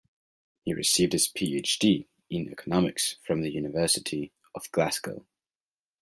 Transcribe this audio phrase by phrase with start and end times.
[0.63, 5.27] He received his PhD in economics from the University of Glasgow.